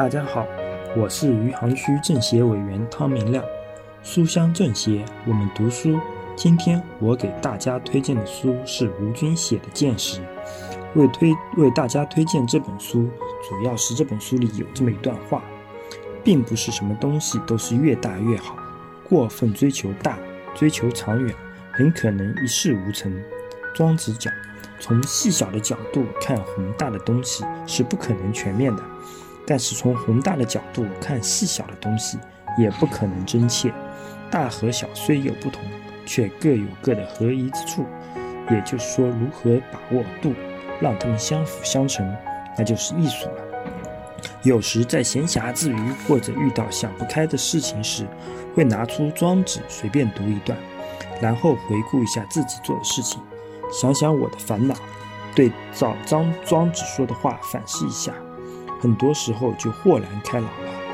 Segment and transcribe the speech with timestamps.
[0.00, 0.46] 大家好，
[0.96, 3.44] 我是余杭区政协委员汤明亮。
[4.02, 6.00] 书香政协，我们读书。
[6.34, 10.20] 今天我给大家推荐的书是吴军写的《见识》。
[10.94, 13.10] 为推为大家推荐这本书，
[13.46, 15.44] 主要是这本书里有这么一段话：
[16.24, 18.56] 并不是什么东西都是越大越好，
[19.06, 20.18] 过分追求大、
[20.54, 21.34] 追求长远，
[21.72, 23.14] 很可能一事无成。
[23.74, 24.32] 庄子讲，
[24.78, 28.82] 从细小的角度看宏大的东西是不可能全面的，
[29.50, 32.20] 但是从宏大的角度看细小的东西
[32.56, 33.74] 也不可能真切。
[34.30, 35.60] 大和小虽有不同，
[36.06, 37.84] 却各有各的合一之处。
[38.48, 40.32] 也就是说，如何把握度？
[40.80, 42.16] 让他们相辅相成，
[42.56, 43.42] 那就是艺术了。
[44.44, 48.06] 有时在闲暇之余，或者遇到想不开的事情时，
[48.54, 50.56] 会拿出《庄子》随便读一段，
[51.20, 53.20] 然后回顾一下自己做的事情，
[53.72, 54.76] 想想我的烦恼，
[55.34, 58.14] 对照张庄子说的话反思一下，
[58.80, 60.89] 很多时候就豁然开朗了。